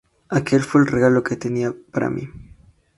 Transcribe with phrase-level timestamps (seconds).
[0.29, 2.27] Aquel fue el regalo que tenía para mí".